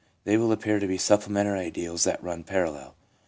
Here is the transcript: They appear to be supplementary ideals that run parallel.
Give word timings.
They 0.23 0.33
appear 0.33 0.79
to 0.79 0.87
be 0.87 0.97
supplementary 0.97 1.59
ideals 1.59 2.05
that 2.05 2.23
run 2.23 2.43
parallel. 2.43 2.95